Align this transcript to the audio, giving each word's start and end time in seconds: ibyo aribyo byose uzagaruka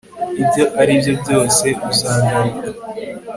ibyo 0.41 0.63
aribyo 0.81 1.13
byose 1.21 1.65
uzagaruka 1.91 2.67